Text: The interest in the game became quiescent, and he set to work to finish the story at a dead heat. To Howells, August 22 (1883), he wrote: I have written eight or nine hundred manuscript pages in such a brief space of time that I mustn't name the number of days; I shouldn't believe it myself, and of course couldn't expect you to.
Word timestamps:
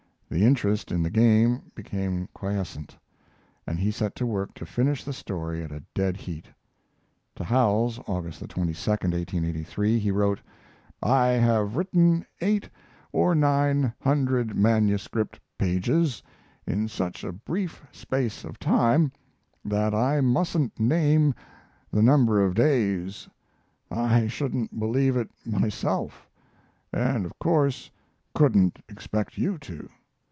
The 0.33 0.45
interest 0.45 0.93
in 0.93 1.03
the 1.03 1.09
game 1.09 1.73
became 1.75 2.29
quiescent, 2.33 2.95
and 3.67 3.77
he 3.77 3.91
set 3.91 4.15
to 4.15 4.25
work 4.25 4.53
to 4.53 4.65
finish 4.65 5.03
the 5.03 5.11
story 5.11 5.61
at 5.61 5.73
a 5.73 5.83
dead 5.93 6.15
heat. 6.15 6.45
To 7.35 7.43
Howells, 7.43 7.99
August 8.07 8.39
22 8.47 8.69
(1883), 8.91 9.99
he 9.99 10.09
wrote: 10.09 10.39
I 11.03 11.25
have 11.31 11.75
written 11.75 12.25
eight 12.39 12.69
or 13.11 13.35
nine 13.35 13.91
hundred 14.01 14.55
manuscript 14.55 15.37
pages 15.57 16.23
in 16.65 16.87
such 16.87 17.25
a 17.25 17.33
brief 17.33 17.83
space 17.91 18.45
of 18.45 18.57
time 18.57 19.11
that 19.65 19.93
I 19.93 20.21
mustn't 20.21 20.79
name 20.79 21.35
the 21.91 22.01
number 22.01 22.41
of 22.45 22.55
days; 22.55 23.27
I 23.91 24.27
shouldn't 24.27 24.79
believe 24.79 25.17
it 25.17 25.29
myself, 25.45 26.29
and 26.93 27.25
of 27.25 27.37
course 27.37 27.91
couldn't 28.33 28.79
expect 28.87 29.37
you 29.37 29.57
to. 29.57 29.89